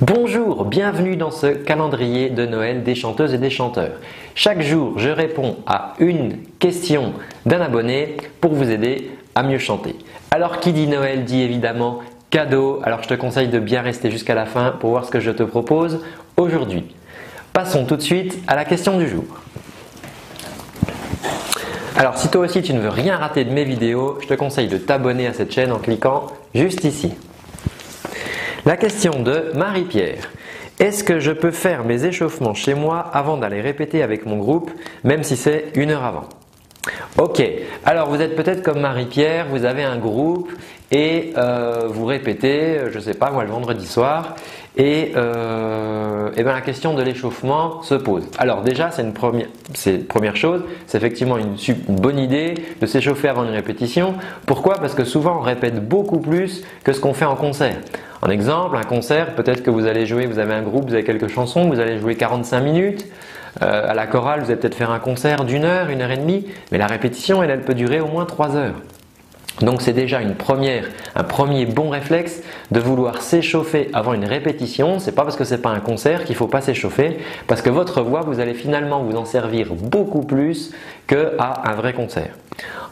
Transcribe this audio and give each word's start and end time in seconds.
Bonjour, 0.00 0.64
bienvenue 0.64 1.16
dans 1.16 1.32
ce 1.32 1.48
calendrier 1.48 2.30
de 2.30 2.46
Noël 2.46 2.84
des 2.84 2.94
chanteuses 2.94 3.34
et 3.34 3.38
des 3.38 3.50
chanteurs. 3.50 3.98
Chaque 4.36 4.62
jour, 4.62 4.96
je 4.96 5.08
réponds 5.08 5.56
à 5.66 5.94
une 5.98 6.36
question 6.60 7.14
d'un 7.46 7.60
abonné 7.60 8.16
pour 8.40 8.54
vous 8.54 8.70
aider 8.70 9.10
à 9.34 9.42
mieux 9.42 9.58
chanter. 9.58 9.96
Alors 10.30 10.60
qui 10.60 10.72
dit 10.72 10.86
Noël 10.86 11.24
dit 11.24 11.42
évidemment 11.42 11.98
cadeau, 12.30 12.78
alors 12.84 13.02
je 13.02 13.08
te 13.08 13.14
conseille 13.14 13.48
de 13.48 13.58
bien 13.58 13.82
rester 13.82 14.08
jusqu'à 14.12 14.36
la 14.36 14.46
fin 14.46 14.70
pour 14.70 14.90
voir 14.90 15.04
ce 15.04 15.10
que 15.10 15.18
je 15.18 15.32
te 15.32 15.42
propose 15.42 16.04
aujourd'hui. 16.36 16.84
Passons 17.52 17.84
tout 17.84 17.96
de 17.96 18.02
suite 18.02 18.38
à 18.46 18.54
la 18.54 18.64
question 18.64 18.98
du 18.98 19.08
jour. 19.08 19.24
Alors 21.96 22.16
si 22.18 22.28
toi 22.28 22.42
aussi 22.42 22.62
tu 22.62 22.72
ne 22.72 22.78
veux 22.78 22.88
rien 22.88 23.16
rater 23.16 23.44
de 23.44 23.50
mes 23.50 23.64
vidéos, 23.64 24.16
je 24.22 24.28
te 24.28 24.34
conseille 24.34 24.68
de 24.68 24.78
t'abonner 24.78 25.26
à 25.26 25.32
cette 25.32 25.52
chaîne 25.52 25.72
en 25.72 25.80
cliquant 25.80 26.28
juste 26.54 26.84
ici. 26.84 27.14
La 28.66 28.76
question 28.76 29.22
de 29.22 29.52
Marie-Pierre. 29.54 30.30
Est-ce 30.80 31.04
que 31.04 31.20
je 31.20 31.30
peux 31.30 31.52
faire 31.52 31.84
mes 31.84 32.04
échauffements 32.04 32.54
chez 32.54 32.74
moi 32.74 32.98
avant 33.12 33.36
d'aller 33.36 33.60
répéter 33.60 34.02
avec 34.02 34.26
mon 34.26 34.36
groupe, 34.36 34.70
même 35.04 35.22
si 35.22 35.36
c'est 35.36 35.66
une 35.76 35.90
heure 35.90 36.04
avant? 36.04 36.24
Ok, 37.18 37.42
alors 37.84 38.08
vous 38.08 38.20
êtes 38.20 38.34
peut-être 38.34 38.62
comme 38.62 38.80
Marie-Pierre, 38.80 39.46
vous 39.50 39.64
avez 39.64 39.84
un 39.84 39.96
groupe 39.96 40.50
et 40.90 41.32
euh, 41.36 41.86
vous 41.88 42.04
répétez, 42.04 42.78
je 42.90 42.96
ne 42.96 43.02
sais 43.02 43.14
pas 43.14 43.30
moi, 43.30 43.44
le 43.44 43.50
vendredi 43.50 43.86
soir, 43.86 44.34
et, 44.76 45.12
euh, 45.16 46.30
et 46.36 46.42
bien 46.42 46.52
la 46.52 46.60
question 46.60 46.94
de 46.94 47.02
l'échauffement 47.02 47.82
se 47.82 47.94
pose. 47.94 48.28
Alors 48.38 48.62
déjà, 48.62 48.90
c'est 48.90 49.02
une 49.02 49.12
première, 49.12 50.36
chose, 50.36 50.62
c'est 50.86 50.98
effectivement 50.98 51.38
une, 51.38 51.56
bonne 51.88 52.18
idée 52.18 52.54
de 52.80 52.86
s'échauffer 52.86 53.28
avant 53.28 53.44
une 53.44 53.50
répétition. 53.50 54.14
Pourquoi? 54.46 54.74
Parce 54.76 54.94
que 54.94 55.04
souvent 55.04 55.38
on 55.38 55.42
répète 55.42 55.86
beaucoup 55.86 56.18
plus 56.18 56.64
que 56.84 56.92
ce 56.92 57.00
qu'on 57.00 57.14
fait 57.14 57.24
en 57.24 57.36
concert. 57.36 57.76
En 58.20 58.30
exemple, 58.30 58.76
un 58.76 58.82
concert, 58.82 59.34
peut-être 59.34 59.62
que 59.62 59.70
vous 59.70 59.86
allez 59.86 60.06
jouer, 60.06 60.26
vous 60.26 60.38
avez 60.38 60.54
un 60.54 60.62
groupe, 60.62 60.88
vous 60.88 60.94
avez 60.94 61.04
quelques 61.04 61.28
chansons, 61.28 61.68
vous 61.68 61.78
allez 61.78 61.98
jouer 61.98 62.16
45 62.16 62.60
minutes. 62.60 63.06
Euh, 63.62 63.90
à 63.90 63.94
la 63.94 64.06
chorale, 64.06 64.40
vous 64.40 64.46
allez 64.46 64.60
peut-être 64.60 64.74
faire 64.74 64.90
un 64.90 64.98
concert 64.98 65.44
d'une 65.44 65.64
heure, 65.64 65.88
une 65.88 66.02
heure 66.02 66.10
et 66.10 66.16
demie, 66.16 66.46
mais 66.70 66.78
la 66.78 66.86
répétition, 66.86 67.42
elle, 67.42 67.50
elle 67.50 67.62
peut 67.62 67.74
durer 67.74 68.00
au 68.00 68.06
moins 68.06 68.24
trois 68.24 68.56
heures. 68.56 68.74
Donc 69.60 69.82
c'est 69.82 69.92
déjà 69.92 70.20
une 70.20 70.34
première, 70.34 70.84
un 71.14 71.24
premier 71.24 71.66
bon 71.66 71.90
réflexe 71.90 72.42
de 72.70 72.80
vouloir 72.80 73.22
s'échauffer 73.22 73.90
avant 73.92 74.14
une 74.14 74.24
répétition. 74.24 74.98
C'est 74.98 75.12
pas 75.12 75.24
parce 75.24 75.36
que 75.36 75.44
c'est 75.44 75.62
pas 75.62 75.70
un 75.70 75.80
concert 75.80 76.24
qu'il 76.24 76.36
faut 76.36 76.46
pas 76.46 76.60
s'échauffer, 76.60 77.18
parce 77.46 77.62
que 77.62 77.70
votre 77.70 78.02
voix, 78.02 78.20
vous 78.20 78.40
allez 78.40 78.54
finalement 78.54 79.02
vous 79.02 79.16
en 79.16 79.24
servir 79.24 79.74
beaucoup 79.74 80.22
plus 80.22 80.72
qu'à 81.06 81.62
un 81.64 81.74
vrai 81.74 81.92
concert. 81.92 82.34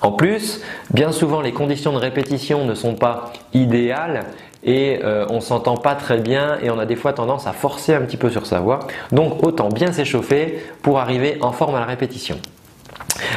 En 0.00 0.12
plus, 0.12 0.60
bien 0.92 1.12
souvent 1.12 1.40
les 1.40 1.52
conditions 1.52 1.92
de 1.92 1.98
répétition 1.98 2.64
ne 2.64 2.74
sont 2.74 2.94
pas 2.94 3.32
idéales 3.54 4.24
et 4.62 5.00
euh, 5.04 5.26
on 5.30 5.40
s'entend 5.40 5.76
pas 5.76 5.94
très 5.94 6.18
bien 6.18 6.58
et 6.62 6.70
on 6.70 6.78
a 6.78 6.86
des 6.86 6.96
fois 6.96 7.12
tendance 7.12 7.46
à 7.46 7.52
forcer 7.52 7.94
un 7.94 8.00
petit 8.00 8.16
peu 8.16 8.30
sur 8.30 8.46
sa 8.46 8.60
voix. 8.60 8.80
Donc 9.12 9.42
autant 9.46 9.68
bien 9.68 9.92
s'échauffer 9.92 10.62
pour 10.82 10.98
arriver 10.98 11.38
en 11.40 11.52
forme 11.52 11.74
à 11.74 11.80
la 11.80 11.86
répétition. 11.86 12.38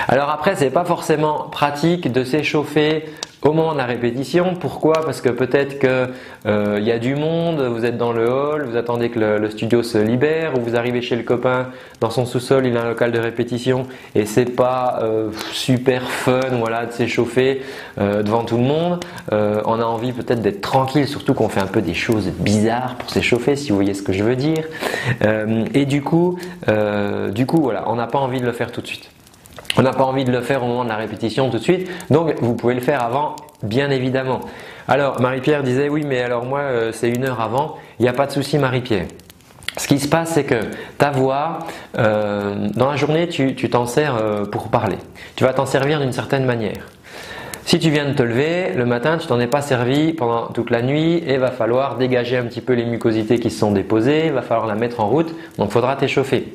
Alors 0.08 0.30
après, 0.30 0.56
c'est 0.56 0.70
pas 0.70 0.86
forcément 0.86 1.50
pratique 1.50 2.12
de 2.12 2.24
s'échauffer 2.24 3.06
au 3.44 3.54
moment 3.54 3.74
de 3.74 3.78
la 3.78 3.86
répétition. 3.86 4.56
Pourquoi? 4.60 4.94
Parce 5.06 5.22
que 5.22 5.30
peut-être 5.30 5.80
qu'il 5.80 6.10
euh, 6.48 6.80
y 6.80 6.92
a 6.92 7.00
du 7.00 7.16
monde, 7.16 7.62
vous 7.62 7.86
êtes 7.86 7.98
dans 7.98 8.12
le 8.12 8.30
hall, 8.30 8.66
vous 8.66 8.78
attendez 8.78 9.10
que 9.10 9.20
le, 9.20 9.50
studio 9.50 9.84
se 9.84 9.98
libère, 9.98 10.58
ou 10.58 10.62
vous 10.62 10.76
arrivez 10.76 11.02
chez 11.02 11.16
le 11.16 11.24
copain 11.24 11.68
dans 12.02 12.10
son 12.10 12.26
sous-sol, 12.26 12.66
il 12.66 12.76
a 12.78 12.82
un 12.82 12.90
local 12.90 13.12
de 13.12 13.20
répétition 13.20 13.88
et 14.16 14.26
c'est 14.26 14.46
pas 14.46 15.00
euh, 15.04 15.30
super 15.52 16.10
fun, 16.10 16.42
voilà, 16.60 16.86
de 16.86 16.92
s'échauffer 16.92 17.62
euh, 18.00 18.24
devant 18.24 18.44
tout 18.44 18.58
le 18.58 18.64
monde. 18.64 19.04
on 19.32 19.80
a 19.80 19.86
envie 19.86 20.12
peut-être 20.12 20.42
d'être 20.42 20.62
tranquille, 20.62 21.08
surtout 21.08 21.34
qu'on 21.34 21.50
fait 21.50 21.62
un 21.62 21.68
peu 21.68 21.82
des 21.82 21.94
choses 21.94 22.30
bizarres 22.40 22.96
pour 22.96 23.10
s'échauffer, 23.10 23.56
si 23.56 23.70
vous 23.70 23.76
voyez 23.76 23.94
ce 23.94 24.02
que 24.02 24.14
je 24.14 24.24
veux 24.24 24.36
dire. 24.36 24.64
et 25.74 25.86
du 25.86 26.02
coup, 26.02 26.38
du 27.32 27.46
coup, 27.46 27.62
voilà, 27.62 27.84
on 27.88 27.96
n'a 27.96 28.08
pas 28.08 28.20
envie 28.20 28.42
de 28.42 28.46
le 28.46 28.52
faire 28.52 28.72
tout 28.72 28.82
de 28.82 28.88
suite. 28.88 29.10
On 29.78 29.82
n'a 29.82 29.94
pas 29.94 30.04
envie 30.04 30.26
de 30.26 30.32
le 30.32 30.42
faire 30.42 30.64
au 30.64 30.68
moment 30.68 30.84
de 30.84 30.90
la 30.90 30.96
répétition 30.96 31.50
tout 31.50 31.58
de 31.58 31.64
suite, 31.64 31.90
donc 32.10 32.36
vous 32.40 32.56
pouvez 32.56 32.74
le 32.74 32.82
faire 32.82 33.04
avant, 33.04 33.36
bien 33.64 33.90
évidemment. 33.90 34.42
Alors 34.88 35.22
Marie-Pierre 35.22 35.64
disait 35.64 35.90
oui, 35.90 36.04
mais 36.06 36.22
alors 36.22 36.46
moi 36.46 36.60
euh, 36.60 36.92
c'est 36.94 37.10
une 37.10 37.26
heure 37.26 37.42
avant, 37.42 37.78
il 38.00 38.04
n'y 38.04 38.10
a 38.10 38.14
pas 38.14 38.26
de 38.26 38.32
souci 38.32 38.58
Marie-Pierre. 38.58 39.06
Ce 39.78 39.88
qui 39.88 40.00
se 40.00 40.08
passe, 40.08 40.32
c'est 40.32 40.44
que 40.44 40.56
ta 40.98 41.12
voix, 41.12 41.60
euh, 42.00 42.68
dans 42.74 42.90
la 42.90 42.96
journée, 42.96 43.28
tu 43.28 43.70
t'en 43.70 43.86
sers 43.86 44.16
euh, 44.16 44.46
pour 44.46 44.70
parler. 44.70 44.98
Tu 45.36 45.44
vas 45.44 45.54
t'en 45.54 45.68
servir 45.68 46.00
d'une 46.00 46.14
certaine 46.14 46.46
manière. 46.46 46.88
Si 47.68 47.80
tu 47.80 47.90
viens 47.90 48.06
de 48.06 48.14
te 48.14 48.24
lever, 48.24 48.72
le 48.74 48.86
matin, 48.86 49.18
tu 49.18 49.28
t'en 49.28 49.42
es 49.42 49.46
pas 49.46 49.62
servi 49.62 50.14
pendant 50.14 50.48
toute 50.48 50.72
la 50.72 50.82
nuit 50.82 51.22
et 51.28 51.38
va 51.38 51.52
falloir 51.52 51.98
dégager 51.98 52.38
un 52.38 52.46
petit 52.46 52.62
peu 52.62 52.72
les 52.72 52.86
mucosités 52.86 53.40
qui 53.40 53.52
se 53.52 53.60
sont 53.60 53.74
déposées, 53.74 54.30
va 54.30 54.42
falloir 54.42 54.68
la 54.68 54.76
mettre 54.76 55.02
en 55.02 55.08
route, 55.08 55.36
donc 55.58 55.70
faudra 55.70 55.98
t'échauffer. 55.98 56.54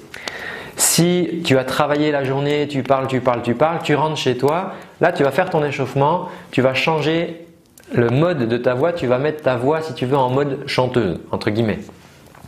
Si 0.82 1.42
tu 1.44 1.56
as 1.58 1.64
travaillé 1.64 2.10
la 2.10 2.24
journée, 2.24 2.66
tu 2.66 2.82
parles, 2.82 3.06
tu 3.06 3.20
parles, 3.20 3.40
tu 3.42 3.54
parles, 3.54 3.78
tu 3.84 3.94
rentres 3.94 4.16
chez 4.16 4.36
toi, 4.36 4.74
là 5.00 5.12
tu 5.12 5.22
vas 5.22 5.30
faire 5.30 5.48
ton 5.48 5.64
échauffement, 5.64 6.28
tu 6.50 6.60
vas 6.60 6.74
changer 6.74 7.46
le 7.94 8.10
mode 8.10 8.48
de 8.48 8.56
ta 8.58 8.74
voix, 8.74 8.92
tu 8.92 9.06
vas 9.06 9.18
mettre 9.18 9.42
ta 9.42 9.56
voix 9.56 9.80
si 9.80 9.94
tu 9.94 10.06
veux 10.06 10.16
en 10.16 10.28
mode 10.28 10.64
chanteuse, 10.66 11.20
entre 11.30 11.50
guillemets. 11.50 11.78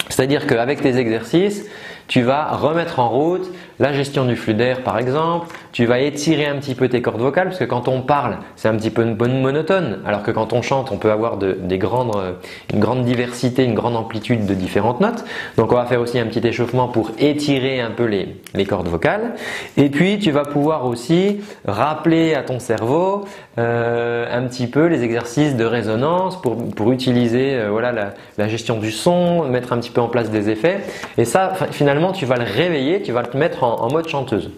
C'est-à-dire 0.09 0.49
qu'avec 0.49 0.83
tes 0.83 0.99
exercices, 0.99 1.65
tu 2.09 2.23
vas 2.23 2.49
remettre 2.53 2.99
en 2.99 3.09
route 3.09 3.51
la 3.81 3.93
gestion 3.93 4.25
du 4.25 4.37
flux 4.37 4.55
d'air 4.55 4.83
par 4.83 4.99
exemple, 4.99 5.49
tu 5.73 5.87
vas 5.87 5.99
étirer 5.99 6.47
un 6.47 6.57
petit 6.57 6.75
peu 6.75 6.89
tes 6.89 7.03
cordes 7.03 7.21
vocales 7.21 7.49
parce 7.49 7.59
que 7.59 7.65
quand 7.65 7.89
on 7.89 8.03
parle 8.03 8.39
c'est 8.57 8.69
un 8.69 8.77
petit 8.77 8.91
peu 8.91 9.03
une 9.03 9.15
bonne 9.15 9.41
monotone. 9.41 10.01
Alors 10.07 10.23
que 10.23 10.31
quand 10.31 10.53
on 10.53 10.63
chante 10.63 10.91
on 10.93 10.97
peut 10.97 11.11
avoir 11.11 11.39
grandes, 11.39 12.17
une 12.73 12.81
grande 12.81 13.05
diversité, 13.05 13.65
une 13.65 13.75
grande 13.75 13.97
amplitude 13.97 14.47
de 14.47 14.55
différentes 14.55 15.01
notes. 15.01 15.25
Donc 15.57 15.73
on 15.73 15.77
va 15.77 15.87
faire 15.87 16.01
aussi 16.01 16.19
un 16.19 16.27
petit 16.27 16.47
échauffement 16.47 16.89
pour 16.89 17.11
étirer 17.19 17.81
un 17.81 17.91
peu 17.91 18.05
les, 18.05 18.37
les 18.55 18.65
cordes 18.65 18.89
vocales. 18.89 19.35
Et 19.77 19.89
puis 19.89 20.19
tu 20.19 20.31
vas 20.31 20.45
pouvoir 20.45 20.87
aussi 20.87 21.41
rappeler 21.67 22.35
à 22.35 22.43
ton 22.43 22.59
cerveau 22.59 23.25
euh, 23.59 24.27
un 24.31 24.43
petit 24.49 24.67
peu 24.67 24.87
les 24.87 25.03
exercices 25.05 25.57
de 25.57 25.65
résonance 25.65 26.41
pour, 26.41 26.57
pour 26.57 26.93
utiliser 26.93 27.55
euh, 27.55 27.69
voilà, 27.71 27.93
la, 27.93 28.15
la 28.37 28.49
gestion 28.49 28.79
du 28.79 28.91
son, 28.91 29.45
mettre 29.45 29.73
un 29.73 29.79
petit 29.79 29.91
peu 29.91 30.01
en 30.01 30.09
place 30.09 30.31
des 30.31 30.51
effets. 30.51 30.81
Et 31.19 31.25
ça 31.25 31.53
finalement 31.71 31.94
tu 32.13 32.27
vas 32.27 32.37
le 32.37 32.45
réveiller, 32.45 33.03
tu 33.03 33.13
vas 33.13 33.23
le 33.23 33.39
mettre 33.39 33.65
en, 33.65 33.91
mode 33.91 34.09
chanteuse. 34.09 34.51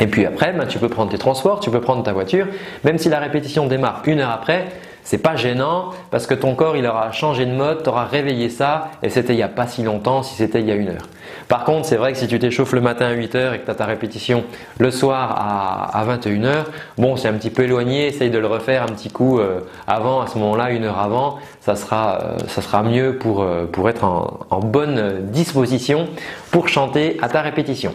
Et 0.00 0.06
puis 0.06 0.26
après, 0.26 0.52
ben, 0.52 0.66
tu 0.66 0.78
peux 0.78 0.88
prendre 0.88 1.10
tes 1.10 1.18
transports, 1.18 1.60
tu 1.60 1.70
peux 1.70 1.80
prendre 1.80 2.02
ta 2.02 2.12
voiture, 2.12 2.46
même 2.84 2.98
si 2.98 3.08
la 3.08 3.18
répétition 3.18 3.66
démarre 3.66 4.02
une 4.06 4.20
heure 4.20 4.30
après, 4.30 4.66
c'est 5.04 5.18
pas 5.18 5.36
gênant 5.36 5.90
parce 6.10 6.26
que 6.26 6.34
ton 6.34 6.54
corps 6.54 6.76
il 6.76 6.86
aura 6.86 7.12
changé 7.12 7.46
de 7.46 7.52
mode, 7.52 7.82
tu 7.82 7.88
auras 7.88 8.04
réveillé 8.04 8.48
ça 8.48 8.88
et 9.02 9.10
c'était 9.10 9.34
il 9.34 9.36
n'y 9.36 9.42
a 9.42 9.48
pas 9.48 9.66
si 9.66 9.82
longtemps 9.82 10.22
si 10.22 10.34
c'était 10.34 10.60
il 10.60 10.66
y 10.66 10.72
a 10.72 10.74
une 10.74 10.88
heure. 10.88 11.08
Par 11.48 11.64
contre, 11.64 11.86
c'est 11.86 11.96
vrai 11.96 12.12
que 12.12 12.18
si 12.18 12.26
tu 12.26 12.38
t'échauffes 12.38 12.72
le 12.72 12.80
matin 12.80 13.06
à 13.06 13.14
8h 13.14 13.54
et 13.54 13.58
que 13.58 13.64
tu 13.64 13.70
as 13.70 13.74
ta 13.74 13.84
répétition 13.84 14.44
le 14.78 14.90
soir 14.90 15.34
à, 15.36 15.98
à 15.98 16.16
21h, 16.16 16.64
bon, 16.98 17.16
c'est 17.16 17.28
un 17.28 17.34
petit 17.34 17.50
peu 17.50 17.64
éloigné, 17.64 18.06
essaye 18.06 18.30
de 18.30 18.38
le 18.38 18.46
refaire 18.46 18.82
un 18.82 18.86
petit 18.86 19.10
coup 19.10 19.38
euh, 19.38 19.60
avant, 19.86 20.20
à 20.22 20.26
ce 20.26 20.38
moment-là, 20.38 20.70
une 20.70 20.84
heure 20.84 20.98
avant, 20.98 21.38
ça 21.60 21.76
sera, 21.76 22.18
euh, 22.22 22.82
mieux 22.82 23.18
pour, 23.18 23.42
euh, 23.42 23.66
pour 23.70 23.88
être 23.88 24.04
en, 24.04 24.40
en 24.50 24.60
bonne 24.60 25.26
disposition 25.30 26.08
pour 26.50 26.68
chanter 26.68 27.18
à 27.22 27.28
ta 27.28 27.42
répétition. 27.42 27.94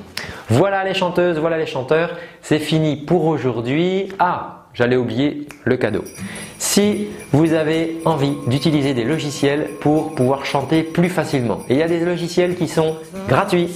Voilà 0.50 0.84
les 0.84 0.94
chanteuses, 0.94 1.38
voilà 1.38 1.58
les 1.58 1.66
chanteurs, 1.66 2.12
c'est 2.42 2.60
fini 2.60 2.96
pour 2.96 3.26
aujourd'hui. 3.26 4.10
Ah, 4.20 4.59
j'allais 4.80 4.96
oublier 4.96 5.46
le 5.66 5.76
cadeau. 5.76 6.06
Si 6.58 7.08
vous 7.34 7.52
avez 7.54 7.98
envie 8.06 8.34
d'utiliser 8.48 8.94
des 8.94 9.04
logiciels 9.04 9.72
pour 9.82 10.16
pouvoir 10.16 10.46
chanter 10.46 10.84
plus 10.84 11.10
facilement, 11.10 11.60
il 11.70 11.76
y 11.76 11.84
a 11.84 11.88
des 11.90 12.00
logiciels 12.00 12.56
qui 12.56 12.70
sont 12.70 12.96
gratuits 13.28 13.70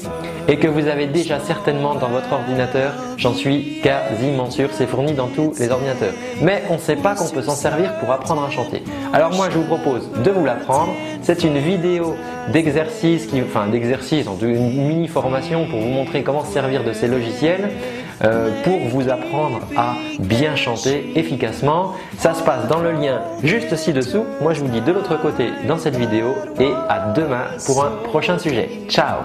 et 0.48 0.58
que 0.58 0.68
vous 0.68 0.88
avez 0.88 1.08
déjà 1.08 1.42
certainement 1.42 1.96
dans 1.96 2.08
votre 2.08 2.32
ordinateur, 2.32 2.94
j'en 3.18 3.34
suis 3.34 3.82
quasiment 3.82 4.50
sûr, 4.50 4.70
c'est 4.72 4.88
fourni 4.88 5.12
dans 5.12 5.28
tous 5.28 5.54
les 5.60 5.70
ordinateurs. 5.70 6.14
Mais 6.42 6.64
on 6.70 6.76
ne 6.76 6.80
sait 6.80 6.96
pas 6.96 7.16
qu'on 7.16 7.28
peut 7.28 7.42
s'en 7.42 7.56
servir 7.56 7.96
pour 8.00 8.10
apprendre 8.12 8.44
à 8.44 8.50
chanter. 8.50 8.82
Alors 9.12 9.34
moi 9.34 9.50
je 9.50 9.58
vous 9.58 9.66
propose 9.66 10.10
de 10.24 10.32
vous 10.32 10.46
l'apprendre. 10.46 10.94
C'est 11.22 11.44
une 11.44 11.58
vidéo 11.58 12.16
d'exercice, 12.54 13.28
enfin 13.46 13.68
d'exercice, 13.68 14.26
une 14.42 14.88
mini 14.88 15.10
formation 15.10 15.68
pour 15.68 15.80
vous 15.80 15.88
montrer 15.88 16.24
comment 16.24 16.46
servir 16.46 16.86
de 16.86 16.94
ces 16.94 17.08
logiciels. 17.08 17.72
Euh, 18.24 18.50
pour 18.64 18.80
vous 18.90 19.10
apprendre 19.10 19.62
à 19.76 19.96
bien 20.20 20.56
chanter 20.56 21.12
efficacement. 21.16 21.94
Ça 22.18 22.34
se 22.34 22.44
passe 22.44 22.68
dans 22.68 22.80
le 22.80 22.92
lien 22.92 23.22
juste 23.44 23.76
ci-dessous. 23.76 24.26
Moi 24.42 24.54
je 24.54 24.62
vous 24.62 24.68
dis 24.68 24.82
de 24.82 24.92
l'autre 24.92 25.20
côté 25.20 25.50
dans 25.68 25.78
cette 25.78 25.96
vidéo 25.96 26.36
et 26.60 26.72
à 26.90 27.12
demain 27.16 27.46
pour 27.66 27.84
un 27.84 27.92
prochain 28.04 28.38
sujet. 28.38 28.70
Ciao 28.88 29.24